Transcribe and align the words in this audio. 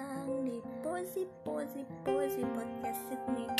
datang 0.00 0.48
di 0.48 0.56
Posi 0.80 1.28
Posi 1.44 1.84
Posi 2.08 2.40
Podcast 2.56 3.04
Sydney. 3.12 3.44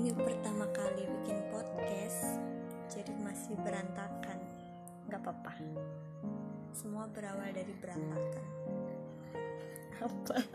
Ini 0.00 0.16
pertama 0.16 0.64
kali 0.72 1.04
bikin 1.04 1.36
podcast, 1.52 2.40
jadi 2.88 3.12
masih 3.20 3.52
berantakan. 3.60 4.40
Gak 5.12 5.20
apa-apa. 5.20 5.60
Semua 6.72 7.04
berawal 7.12 7.52
dari 7.52 7.76
berantakan. 7.76 8.48
Apa? 10.00 10.40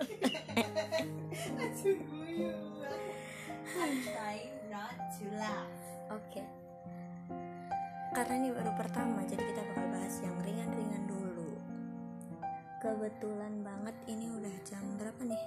I'm 3.73 3.97
trying 4.01 4.53
not 4.73 4.97
to 5.21 5.29
laugh. 5.37 5.77
Oke. 6.09 6.62
Karena 8.13 8.37
ini 8.37 8.53
baru 8.53 8.69
pertama, 8.77 9.25
jadi 9.25 9.41
kita 9.41 9.65
bakal 9.73 9.89
bahas 9.89 10.21
yang 10.21 10.37
ringan-ringan 10.45 11.09
dulu. 11.09 11.57
Kebetulan 12.77 13.65
banget 13.65 13.97
ini 14.05 14.29
udah 14.29 14.53
jam 14.61 14.85
berapa 15.01 15.17
nih? 15.25 15.43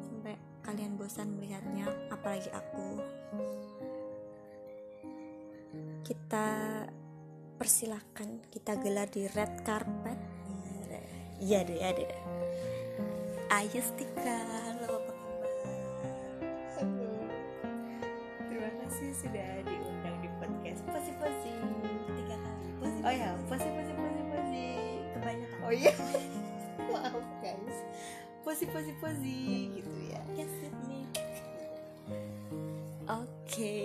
Sampai 0.00 0.40
kalian 0.64 0.96
bosan 0.96 1.36
melihatnya, 1.36 1.92
apalagi 2.08 2.48
aku 2.56 3.04
kita 6.08 6.79
persilahkan 7.60 8.40
kita 8.48 8.72
gelar 8.80 9.06
di 9.06 9.28
red 9.28 9.60
carpet 9.60 10.16
iya 11.38 11.60
deh 11.60 11.76
iya 11.76 11.92
deh 11.92 12.08
ayo 13.52 13.78
Stika 13.78 14.38
lo 14.80 14.96
apa 14.96 15.12
kabar 15.12 15.52
Terima 18.48 18.70
kasih 18.80 19.08
sudah 19.12 19.48
diundang 19.60 20.16
di 20.18 20.28
podcast 20.36 20.80
Posi 20.84 21.12
Posi. 21.16 21.52
tiga 22.10 22.36
kali 22.36 22.68
Posi, 22.76 22.98
Oh 23.04 23.12
ya, 23.12 23.28
Posi 23.44 23.68
Posi 23.68 23.92
Posi 23.92 24.20
Posi. 24.26 24.66
kebanyakan 25.12 25.58
Oh 25.60 25.72
iya. 25.72 25.92
Maaf 26.90 27.16
guys. 27.40 27.78
Posi 28.40 28.64
Posi 28.66 28.92
Posi 28.96 29.36
gitu 29.76 29.94
ya. 30.08 30.20
yes 30.32 30.48
Sydney 30.58 31.04
oke 33.04 33.76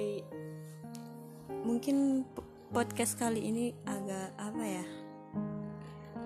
mungkin 1.65 2.21
p- 2.23 2.44
podcast 2.73 3.19
kali 3.19 3.45
ini 3.45 3.65
agak 3.85 4.33
apa 4.41 4.63
ya? 4.63 4.85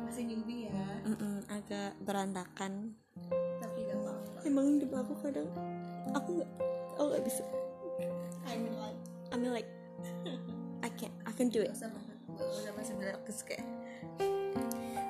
Masih 0.07 0.23
newbie 0.23 0.71
ya, 0.71 0.87
Mm-mm, 1.03 1.43
agak 1.51 1.97
berantakan. 2.03 2.95
Tapi 3.59 3.77
gak 3.87 3.99
apa-apa. 3.99 4.39
emang 4.47 4.65
hidup 4.79 4.91
aku 5.03 5.13
kadang 5.19 5.49
aku 6.15 6.39
nggak 6.39 6.51
aku 6.95 7.05
nggak 7.11 7.23
bisa. 7.27 7.43
I 8.47 8.55
mean 8.55 8.75
like 8.79 8.99
I 9.29 9.35
mean 9.35 9.51
like 9.51 9.69
I 10.85 10.89
can 10.95 11.11
I 11.27 11.31
can 11.35 11.51
do 11.51 11.59
it. 11.59 11.75
Gak. 11.75 11.91
Gak 12.39 12.47
usah 12.47 12.71
masih 12.71 12.95
berlakus 12.95 13.43
kayak 13.43 13.67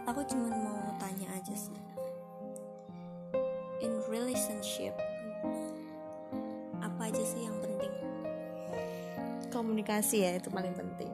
aku 0.09 0.25
cuma 0.33 0.49
mau 0.49 0.97
tanya 0.97 1.29
aja 1.37 1.53
sih. 1.53 1.77
In 3.85 4.01
relationship 4.09 4.97
apa 6.81 7.13
aja 7.13 7.23
sih 7.23 7.45
yang 7.45 7.55
penting 7.61 7.93
komunikasi 9.59 10.23
ya 10.23 10.39
itu 10.39 10.47
paling 10.47 10.71
penting. 10.71 11.11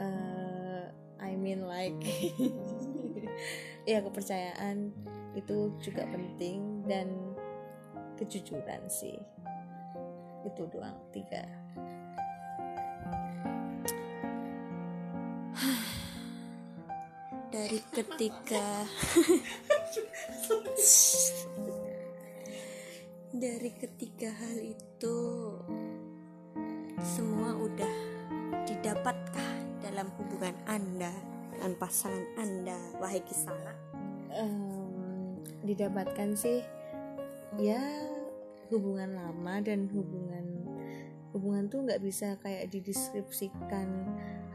Eh, 0.00 0.88
I 1.20 1.36
mean 1.36 1.68
like 1.68 2.00
ya 3.90 4.00
kepercayaan 4.00 4.88
itu 5.36 5.76
juga 5.84 6.08
penting 6.08 6.88
dan 6.88 7.12
kejujuran 8.16 8.88
sih. 8.88 9.20
Itu 10.48 10.64
doang 10.72 10.96
tiga. 11.12 11.44
Dari 17.52 17.80
ketika 17.92 18.84
dari 23.36 23.68
ketika 23.68 24.32
hal 24.32 24.56
itu 24.64 25.16
semua 27.04 27.52
udah 27.52 27.94
didapatkah 28.64 29.50
dalam 29.84 30.08
hubungan 30.16 30.56
anda 30.64 31.12
dengan 31.52 31.72
pasangan 31.76 32.24
anda? 32.40 32.76
Wahai 32.96 33.20
kisana. 33.20 33.76
Em, 34.32 35.36
didapatkan 35.60 36.32
sih? 36.32 36.64
Ya 37.60 37.80
hubungan 38.72 39.12
lama 39.12 39.60
dan 39.60 39.88
hubungan 39.92 40.44
hubungan 41.36 41.68
tuh 41.68 41.84
nggak 41.84 42.00
bisa 42.00 42.40
kayak 42.40 42.72
dideskripsikan 42.72 43.88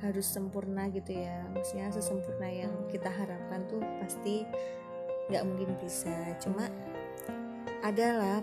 harus 0.02 0.25
sempurna 0.25 0.90
gitu 0.90 1.13
ya. 1.13 1.46
Maksudnya 1.53 1.94
sesempurna 1.94 2.50
yang 2.50 2.73
kita 2.90 3.09
harapkan 3.13 3.69
tuh 3.69 3.85
pasti 4.02 4.50
nggak 5.29 5.46
mungkin 5.46 5.78
bisa. 5.78 6.13
Cuma 6.41 6.66
adalah 7.85 8.41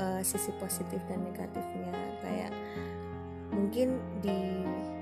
eh, 0.00 0.22
sisi 0.24 0.48
positif 0.56 1.00
dan 1.12 1.28
negatifnya. 1.28 1.92
Kayak 2.24 2.53
mungkin 3.74 3.98
di 4.22 4.38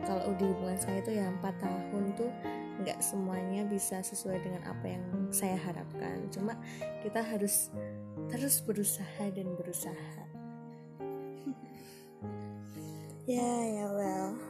kalau 0.09 0.33
di 0.41 0.49
hubungan 0.49 0.81
saya 0.81 1.05
itu 1.05 1.13
ya 1.13 1.29
empat 1.29 1.61
tahun 1.61 2.17
tuh 2.17 2.33
nggak 2.81 3.05
semuanya 3.05 3.69
bisa 3.69 4.01
sesuai 4.01 4.41
dengan 4.41 4.65
apa 4.65 4.97
yang 4.97 5.05
saya 5.29 5.61
harapkan. 5.61 6.25
Cuma 6.33 6.57
kita 7.05 7.21
harus 7.21 7.69
terus 8.33 8.65
berusaha 8.65 9.29
dan 9.29 9.53
berusaha. 9.61 10.17
Ya 13.29 13.45
ya 13.45 13.87
well. 13.93 14.41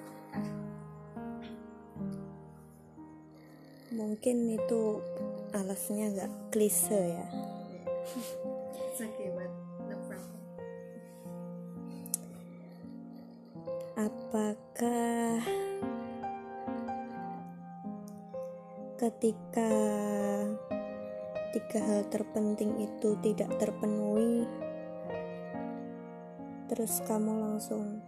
Mungkin 3.91 4.54
itu 4.54 5.03
alasnya 5.50 6.15
agak 6.15 6.31
klise 6.54 7.19
ya 7.19 7.27
apakah 14.02 15.38
ketika 18.98 19.70
tiga 21.54 21.78
hal 21.86 22.02
terpenting 22.10 22.82
itu 22.82 23.14
tidak 23.22 23.50
terpenuhi 23.62 24.46
terus 26.66 26.98
kamu 27.06 27.30
langsung 27.30 28.02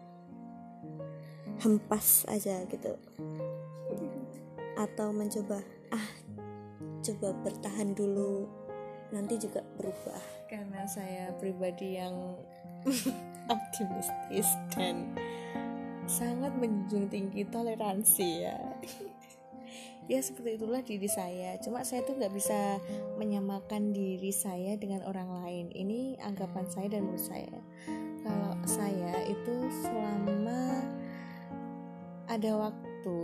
hempas 1.62 2.26
aja 2.26 2.66
gitu? 2.66 2.98
Atau 4.74 5.14
mencoba 5.14 5.62
ah 5.94 6.08
coba 7.04 7.28
bertahan 7.44 7.94
dulu 7.94 8.50
nanti 9.14 9.38
juga 9.38 9.62
berubah. 9.78 10.50
Karena 10.50 10.82
saya 10.90 11.30
pribadi 11.38 12.00
yang 12.00 12.34
optimistis 13.54 14.48
dan 14.72 15.12
sangat 16.06 16.52
menjunjung 16.56 17.08
tinggi 17.08 17.42
toleransi 17.48 18.28
ya. 18.44 18.58
Ya 20.04 20.20
seperti 20.20 20.60
itulah 20.60 20.84
diri 20.84 21.08
saya. 21.08 21.56
Cuma 21.64 21.80
saya 21.80 22.04
tuh 22.04 22.20
nggak 22.20 22.36
bisa 22.36 22.76
menyamakan 23.16 23.96
diri 23.96 24.36
saya 24.36 24.76
dengan 24.76 25.00
orang 25.08 25.32
lain. 25.40 25.72
Ini 25.72 26.20
anggapan 26.20 26.68
saya 26.68 26.92
dan 26.92 27.08
menurut 27.08 27.24
saya. 27.24 27.56
Kalau 28.20 28.52
saya 28.68 29.24
itu 29.24 29.56
selama 29.80 30.84
ada 32.28 32.68
waktu 32.68 33.20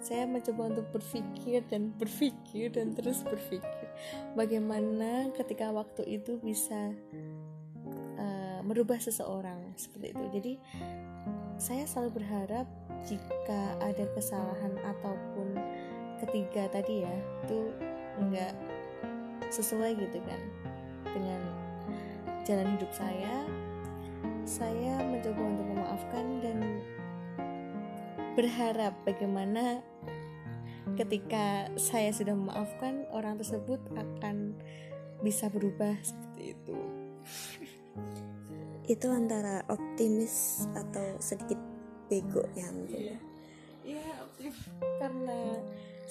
saya 0.00 0.24
mencoba 0.24 0.72
untuk 0.72 0.88
berpikir 0.96 1.60
dan 1.68 1.92
berpikir 1.94 2.72
dan 2.74 2.96
terus 2.96 3.22
berpikir 3.22 3.86
bagaimana 4.34 5.30
ketika 5.36 5.70
waktu 5.70 6.18
itu 6.18 6.42
bisa 6.42 6.90
uh, 8.16 8.60
merubah 8.64 8.96
seseorang 8.96 9.76
seperti 9.76 10.16
itu. 10.16 10.24
Jadi 10.34 10.52
saya 11.62 11.86
selalu 11.86 12.18
berharap 12.18 12.66
jika 13.06 13.78
ada 13.78 14.02
kesalahan 14.18 14.74
ataupun 14.82 15.54
ketiga 16.18 16.66
tadi 16.66 17.06
ya 17.06 17.14
itu 17.46 17.70
enggak 18.18 18.50
sesuai 19.46 19.94
gitu 19.94 20.18
kan 20.26 20.42
dengan 21.14 21.38
jalan 22.42 22.66
hidup 22.74 22.90
saya. 22.90 23.46
Saya 24.42 25.06
mencoba 25.06 25.38
untuk 25.38 25.66
memaafkan 25.70 26.26
dan 26.42 26.58
berharap 28.34 28.98
bagaimana 29.06 29.86
ketika 30.98 31.70
saya 31.78 32.10
sudah 32.10 32.34
memaafkan 32.34 33.06
orang 33.14 33.38
tersebut 33.38 33.78
akan 33.94 34.58
bisa 35.22 35.46
berubah 35.46 35.94
seperti 36.02 36.58
itu 36.58 36.78
itu 38.90 39.06
antara 39.10 39.62
optimis 39.70 40.66
atau 40.74 41.18
sedikit 41.22 41.58
bego 42.10 42.42
ya 42.58 42.66
mungkin 42.74 43.14
ya. 43.14 43.18
ya 43.86 44.06
karena 44.98 45.62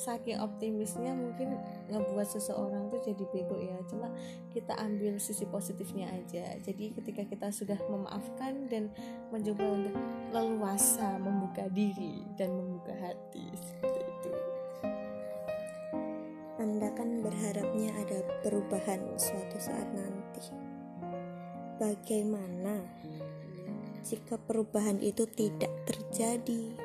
saking 0.02 0.42
optimisnya 0.42 1.14
mungkin 1.14 1.62
ngebuat 1.92 2.26
seseorang 2.26 2.90
tuh 2.90 2.98
jadi 3.06 3.24
bego 3.30 3.54
ya. 3.60 3.78
Cuma 3.86 4.10
kita 4.50 4.74
ambil 4.82 5.22
sisi 5.22 5.46
positifnya 5.46 6.10
aja. 6.10 6.58
Jadi 6.58 6.98
ketika 6.98 7.22
kita 7.28 7.48
sudah 7.54 7.78
memaafkan 7.86 8.66
dan 8.72 8.90
mencoba 9.30 9.62
untuk 9.62 9.96
leluasa 10.34 11.22
membuka 11.22 11.70
diri 11.70 12.26
dan 12.40 12.56
membuka 12.56 12.98
hati 12.98 13.46
seperti 13.54 14.02
itu. 14.02 14.32
Anda 16.58 16.90
kan 16.94 17.26
berharapnya 17.26 17.94
ada 17.94 18.26
perubahan 18.42 19.02
suatu 19.18 19.58
saat 19.62 19.90
nanti 19.94 20.71
bagaimana 21.82 22.86
jika 24.06 24.38
perubahan 24.38 25.02
itu 25.02 25.26
tidak 25.26 25.74
terjadi? 25.90 26.78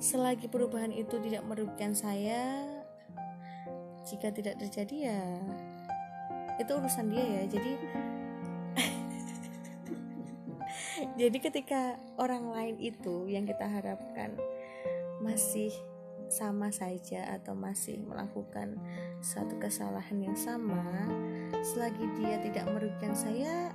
Selagi 0.00 0.48
perubahan 0.48 0.96
itu 0.96 1.20
tidak 1.20 1.44
merugikan 1.44 1.92
saya 1.92 2.64
jika 4.08 4.32
tidak 4.32 4.56
terjadi 4.56 5.12
ya 5.12 5.20
itu 6.56 6.72
urusan 6.72 7.12
dia 7.12 7.20
ya. 7.20 7.42
Jadi 7.52 7.72
jadi 11.20 11.36
ketika 11.36 12.00
orang 12.16 12.48
lain 12.48 12.80
itu 12.80 13.28
yang 13.28 13.44
kita 13.44 13.68
harapkan 13.68 14.40
masih 15.20 15.68
sama 16.30 16.70
saja 16.70 17.26
atau 17.34 17.58
masih 17.58 17.98
melakukan 18.06 18.78
satu 19.18 19.58
kesalahan 19.58 20.22
yang 20.22 20.38
sama 20.38 21.10
selagi 21.60 22.06
dia 22.16 22.38
tidak 22.40 22.70
merugikan 22.70 23.12
saya 23.12 23.74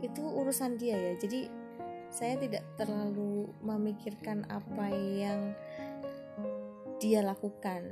itu 0.00 0.20
urusan 0.20 0.80
dia 0.80 0.96
ya 0.96 1.12
jadi 1.20 1.52
saya 2.14 2.38
tidak 2.38 2.62
terlalu 2.78 3.50
memikirkan 3.58 4.46
apa 4.46 4.86
yang 4.94 5.50
dia 7.02 7.26
lakukan. 7.26 7.82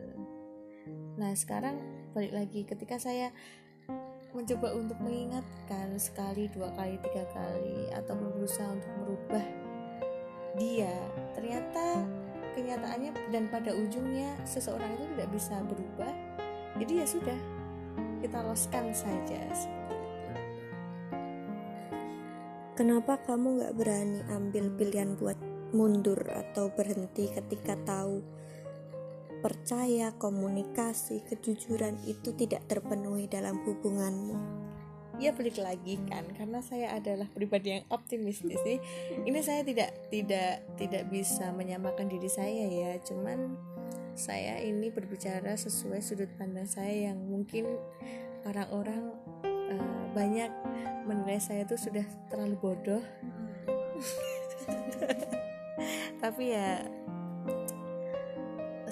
Nah, 1.19 1.35
sekarang 1.35 1.75
balik 2.15 2.31
lagi 2.31 2.63
ketika 2.63 3.03
saya 3.03 3.35
mencoba 4.31 4.79
untuk 4.79 4.97
mengingatkan 5.03 5.99
sekali, 5.99 6.47
dua 6.55 6.71
kali, 6.79 7.03
tiga 7.03 7.27
kali 7.35 7.91
atau 7.93 8.15
berusaha 8.15 8.71
untuk 8.71 8.93
merubah 9.03 9.45
dia, 10.55 10.95
ternyata 11.35 12.07
kenyataannya 12.55 13.13
dan 13.33 13.49
pada 13.49 13.73
ujungnya 13.73 14.37
seseorang 14.45 14.93
itu 14.97 15.05
tidak 15.17 15.29
bisa 15.33 15.55
berubah. 15.65 16.13
Jadi 16.81 16.93
ya 17.03 17.07
sudah, 17.07 17.39
kita 18.23 18.39
loskan 18.45 18.95
saja. 18.95 19.43
Kenapa 22.73 23.21
kamu 23.29 23.61
gak 23.61 23.75
berani 23.77 24.21
ambil 24.33 24.73
pilihan 24.73 25.13
buat 25.21 25.37
mundur 25.77 26.25
atau 26.25 26.73
berhenti 26.73 27.29
ketika 27.29 27.77
tahu 27.85 28.25
percaya, 29.45 30.15
komunikasi, 30.17 31.21
kejujuran 31.29 32.01
itu 32.09 32.33
tidak 32.33 32.65
terpenuhi 32.71 33.29
dalam 33.29 33.61
hubunganmu? 33.67 34.62
Ya 35.23 35.31
balik 35.31 35.63
lagi 35.63 36.03
kan, 36.11 36.27
karena 36.35 36.59
saya 36.59 36.99
adalah 36.99 37.31
pribadi 37.31 37.79
yang 37.79 37.87
optimistis 37.95 38.59
nih. 38.67 38.83
Ini 39.23 39.39
saya 39.39 39.63
tidak 39.63 39.95
tidak 40.11 40.67
tidak 40.75 41.07
bisa 41.15 41.55
menyamakan 41.55 42.11
diri 42.11 42.27
saya 42.27 42.67
ya, 42.67 42.99
cuman 43.07 43.55
saya 44.19 44.59
ini 44.59 44.91
berbicara 44.91 45.55
sesuai 45.55 46.03
sudut 46.03 46.27
pandang 46.35 46.67
saya 46.67 47.15
yang 47.15 47.23
mungkin 47.23 47.71
orang-orang 48.43 49.15
uh, 49.47 50.05
banyak 50.11 50.51
menilai 51.07 51.39
saya 51.39 51.63
tuh 51.71 51.79
sudah 51.79 52.03
terlalu 52.27 52.59
bodoh. 52.59 53.03
Tapi 56.23 56.51
ya 56.51 56.83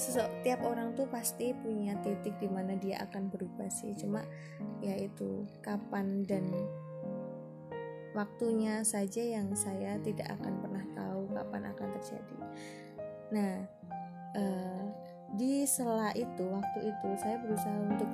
setiap 0.01 0.65
orang 0.65 0.97
tuh 0.97 1.05
pasti 1.13 1.53
punya 1.53 1.93
titik 2.01 2.41
di 2.41 2.49
mana 2.49 2.73
dia 2.81 3.05
akan 3.05 3.29
berubah 3.29 3.69
sih. 3.69 3.93
Cuma 3.93 4.25
ya 4.81 4.97
itu 4.97 5.45
kapan 5.61 6.25
dan 6.25 6.49
waktunya 8.17 8.81
saja 8.83 9.21
yang 9.21 9.53
saya 9.53 10.01
tidak 10.01 10.33
akan 10.41 10.65
pernah 10.65 10.85
tahu 10.97 11.29
kapan 11.37 11.63
akan 11.69 11.89
terjadi. 12.01 12.37
Nah 13.31 13.55
uh, 14.41 14.85
di 15.37 15.63
sela 15.69 16.11
itu 16.17 16.43
waktu 16.49 16.91
itu 16.91 17.09
saya 17.21 17.39
berusaha 17.39 17.79
untuk 17.87 18.11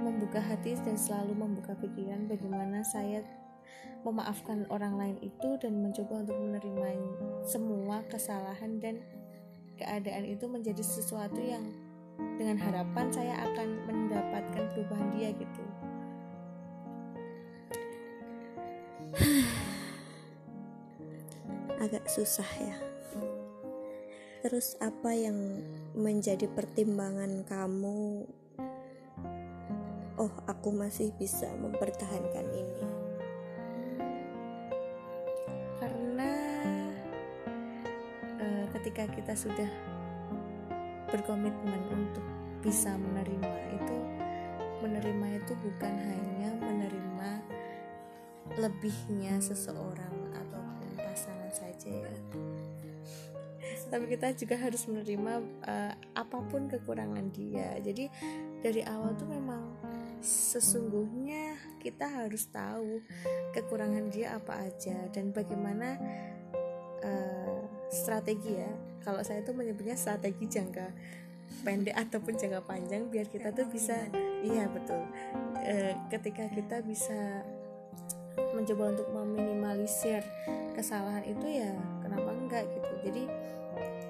membuka 0.00 0.40
hati 0.40 0.78
dan 0.80 0.96
selalu 0.96 1.36
membuka 1.36 1.76
pikiran 1.76 2.24
bagaimana 2.24 2.80
saya 2.80 3.20
memaafkan 4.06 4.64
orang 4.72 4.96
lain 4.96 5.16
itu 5.20 5.58
dan 5.60 5.82
mencoba 5.82 6.24
untuk 6.24 6.38
menerima 6.38 6.88
semua 7.44 8.00
kesalahan 8.08 8.78
dan 8.80 9.02
keadaan 9.78 10.26
itu 10.26 10.50
menjadi 10.50 10.82
sesuatu 10.82 11.38
yang 11.38 11.62
dengan 12.34 12.58
harapan 12.58 13.06
saya 13.14 13.38
akan 13.46 13.68
mendapatkan 13.86 14.64
perubahan 14.74 15.08
dia 15.14 15.30
gitu. 15.32 15.62
Agak 21.86 22.10
susah 22.10 22.50
ya. 22.58 22.74
Terus 24.42 24.74
apa 24.82 25.14
yang 25.14 25.62
menjadi 25.94 26.50
pertimbangan 26.50 27.46
kamu 27.46 28.26
oh 30.18 30.34
aku 30.50 30.74
masih 30.74 31.14
bisa 31.14 31.46
mempertahankan 31.62 32.46
ini 32.50 32.87
ketika 38.98 39.14
kita 39.14 39.34
sudah 39.38 39.70
berkomitmen 41.06 41.78
untuk 41.94 42.26
bisa 42.58 42.98
menerima 42.98 43.54
itu 43.70 43.98
menerima 44.82 45.38
itu 45.38 45.54
bukan 45.54 45.94
hanya 46.02 46.50
menerima 46.58 47.30
lebihnya 48.58 49.38
seseorang 49.38 50.34
atau 50.34 50.58
pasangan 50.98 51.46
saja 51.54 51.94
ya. 51.94 52.14
Tapi 53.86 54.04
kita 54.10 54.34
juga 54.34 54.58
harus 54.58 54.82
menerima 54.90 55.46
uh, 55.62 55.94
apa 56.18 56.38
pun 56.50 56.66
kekurangan 56.66 57.30
dia. 57.30 57.78
Jadi 57.78 58.10
dari 58.66 58.82
awal 58.82 59.14
tuh 59.14 59.30
memang 59.30 59.78
sesungguhnya 60.26 61.54
kita 61.78 62.26
harus 62.26 62.50
tahu 62.50 62.98
kekurangan 63.54 64.10
dia 64.10 64.34
apa 64.34 64.66
aja 64.66 65.06
dan 65.14 65.30
bagaimana 65.30 65.94
uh, 67.06 67.47
strategi 67.88 68.56
ya. 68.56 68.70
Kalau 69.04 69.24
saya 69.24 69.40
tuh 69.40 69.56
menyebutnya 69.56 69.96
strategi 69.96 70.44
jangka 70.48 70.88
pendek 71.64 71.96
ataupun 71.96 72.36
jangka 72.36 72.60
panjang 72.68 73.08
biar 73.08 73.26
kita 73.26 73.50
tuh 73.56 73.66
bisa 73.68 73.96
iya 74.44 74.68
betul. 74.68 75.00
Uh, 75.58 75.92
ketika 76.12 76.46
kita 76.52 76.84
bisa 76.84 77.42
mencoba 78.54 78.94
untuk 78.94 79.08
meminimalisir 79.10 80.22
kesalahan 80.76 81.26
itu 81.26 81.46
ya 81.48 81.72
kenapa 82.04 82.30
enggak 82.30 82.64
gitu. 82.70 82.92
Jadi 83.10 83.22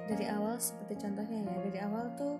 dari 0.09 0.25
awal 0.29 0.57
seperti 0.61 1.05
contohnya 1.05 1.39
ya 1.45 1.57
dari 1.65 1.79
awal 1.85 2.13
tuh 2.17 2.37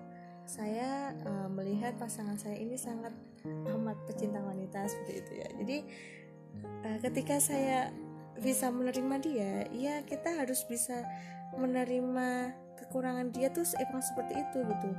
saya 0.49 1.13
uh, 1.29 1.49
melihat 1.49 1.93
pasangan 2.01 2.33
saya 2.37 2.57
ini 2.57 2.73
sangat 2.73 3.13
amat 3.45 3.97
pecinta 4.09 4.41
wanita 4.41 4.85
seperti 4.89 5.13
itu 5.21 5.31
ya. 5.37 5.49
Jadi 5.61 5.77
uh, 6.85 6.97
ketika 7.05 7.37
saya 7.37 7.93
bisa 8.39 8.71
menerima 8.71 9.15
dia 9.21 9.53
ya 9.75 9.95
kita 10.03 10.39
harus 10.39 10.63
bisa 10.65 11.03
menerima 11.59 12.55
kekurangan 12.79 13.35
dia 13.35 13.51
tuh 13.51 13.67
emang 13.75 13.99
seperti 13.99 14.39
itu 14.39 14.59
gitu. 14.63 14.89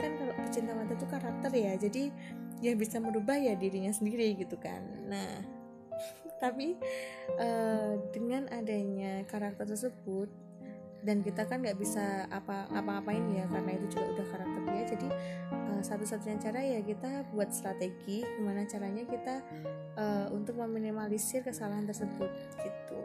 Kan 0.00 0.10
kalau 0.16 0.32
pecinta 0.40 0.72
wanita 0.72 0.94
tuh 0.96 1.10
karakter 1.10 1.50
ya 1.52 1.72
jadi 1.76 2.08
ya 2.64 2.72
bisa 2.72 2.96
merubah 2.96 3.36
ya 3.36 3.52
dirinya 3.54 3.92
sendiri 3.92 4.32
gitu 4.40 4.56
kan. 4.56 4.80
Nah 5.06 5.44
tapi 6.42 6.76
uh, 7.36 8.00
dengan 8.12 8.48
adanya 8.52 9.24
karakter 9.28 9.68
tersebut 9.68 10.28
dan 11.02 11.20
kita 11.20 11.44
kan 11.44 11.60
nggak 11.60 11.78
bisa 11.78 12.24
apa 12.30 12.68
ngapa-ngapain 12.72 13.24
ya 13.32 13.44
karena 13.50 13.70
itu 13.76 13.86
juga 13.96 14.06
udah 14.16 14.26
karakter 14.32 14.62
dia. 14.70 14.84
Jadi 14.96 15.08
uh, 15.52 15.80
satu-satunya 15.82 16.38
cara 16.40 16.60
ya 16.62 16.80
kita 16.80 17.10
buat 17.32 17.50
strategi 17.52 18.22
gimana 18.24 18.64
caranya 18.64 19.04
kita 19.04 19.42
uh, 19.96 20.26
untuk 20.32 20.56
meminimalisir 20.60 21.42
kesalahan 21.44 21.84
tersebut 21.84 22.30
gitu. 22.62 23.00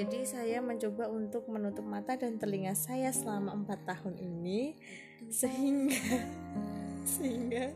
Jadi 0.00 0.24
saya 0.24 0.64
mencoba 0.64 1.10
untuk 1.12 1.44
menutup 1.50 1.84
mata 1.84 2.16
dan 2.16 2.40
telinga 2.40 2.72
saya 2.72 3.12
selama 3.12 3.52
empat 3.52 3.84
tahun 3.84 4.16
ini 4.16 4.78
sehingga 5.28 6.00
sehingga 7.18 7.74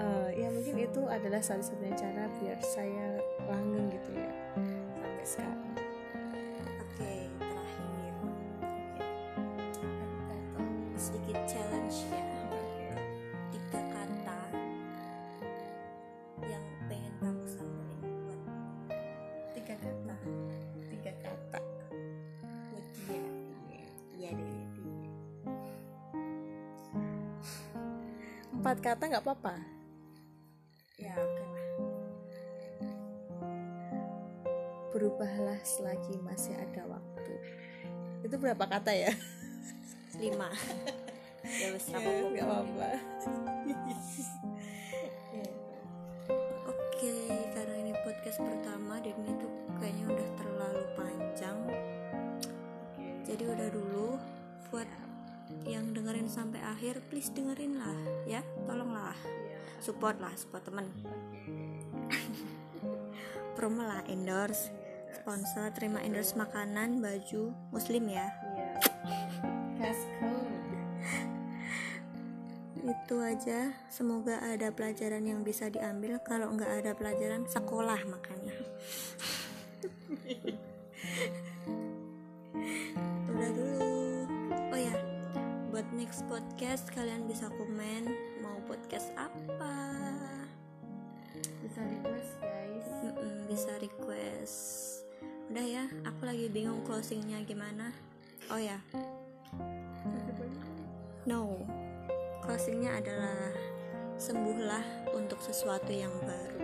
uh, 0.00 0.30
ya 0.32 0.48
mungkin 0.50 0.76
itu 0.82 1.00
adalah 1.06 1.38
satu-satunya 1.38 1.94
cara 1.94 2.24
biar 2.40 2.58
saya 2.64 3.20
langgeng 3.46 3.92
gitu 3.92 4.10
ya 4.18 4.32
sampai 4.98 5.26
sekarang 5.26 5.75
empat 28.66 28.82
kata 28.82 29.06
nggak 29.06 29.22
apa-apa. 29.22 29.54
Ya 30.98 31.14
oke. 31.14 31.44
Lah 31.46 31.66
berubahlah 34.90 35.62
selagi 35.62 36.18
masih 36.18 36.58
ada 36.58 36.82
waktu. 36.90 37.34
Itu 38.26 38.34
berapa 38.42 38.66
kata 38.66 38.90
ya? 38.90 39.14
Lima. 40.18 40.50
Ya 41.46 41.70
wes 41.70 41.86
Ya, 41.86 42.02
nggak 42.02 42.42
apa-apa. 42.42 42.90
Oke, 46.74 47.14
karena 47.54 47.74
ini 47.86 47.94
podcast 48.02 48.42
pertama 48.42 48.98
dan 48.98 49.14
itu 49.22 49.46
kayaknya 49.78 50.10
udah 50.10 50.28
terlalu 50.42 50.82
panjang. 50.98 51.58
Jadi 53.30 53.46
udah 53.46 53.68
dulu 53.70 54.18
buat 54.74 54.90
yang 55.70 55.94
dengerin 55.94 56.26
sampai 56.26 56.58
akhir, 56.66 56.98
please 57.06 57.30
dengerin 57.30 57.78
lah. 57.78 58.05
Support 59.86 60.18
lah, 60.18 60.34
support 60.34 60.66
temen. 60.66 60.90
Promo 63.54 63.86
lah, 63.86 64.02
endorse, 64.10 64.74
sponsor, 65.14 65.70
terima 65.70 66.02
endorse 66.02 66.34
makanan, 66.34 66.98
baju, 66.98 67.54
muslim 67.70 68.10
ya. 68.10 68.26
Itu 72.82 73.22
aja. 73.22 73.70
Semoga 73.86 74.42
ada 74.42 74.74
pelajaran 74.74 75.22
yang 75.22 75.46
bisa 75.46 75.70
diambil. 75.70 76.18
Kalau 76.18 76.50
nggak 76.50 76.82
ada 76.82 76.90
pelajaran, 76.98 77.46
sekolah 77.46 78.02
makanya. 78.10 78.58
Next 85.96 86.28
podcast 86.28 86.92
kalian 86.92 87.24
bisa 87.24 87.48
komen 87.56 88.04
mau 88.44 88.60
podcast 88.68 89.08
apa. 89.16 89.80
bisa 91.64 91.80
request 91.80 92.32
guys 92.44 92.88
Mm-mm, 93.00 93.36
bisa 93.48 93.72
request. 93.80 94.56
Udah 95.48 95.64
ya, 95.64 95.84
aku 96.04 96.28
lagi 96.28 96.52
bingung 96.52 96.84
closingnya 96.84 97.40
gimana. 97.48 97.96
Oh 98.52 98.60
ya, 98.60 98.76
no. 101.24 101.64
Closingnya 102.44 103.00
adalah 103.00 103.56
sembuhlah 104.20 105.16
untuk 105.16 105.40
sesuatu 105.40 105.90
yang 105.90 106.12
baru. 106.22 106.60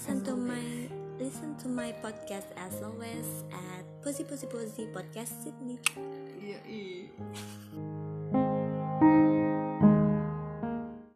Listen 0.00 0.24
to 0.24 0.32
my 0.32 0.88
listen 1.20 1.60
to 1.60 1.68
my 1.68 1.92
podcast 2.00 2.48
as 2.56 2.72
always 2.80 3.44
at 3.52 3.84
Posy 4.00 4.24
Posy 4.24 4.48
Posy 4.48 4.88
Podcast 4.88 5.44
Sydney. 5.44 5.76
iya 6.40 6.56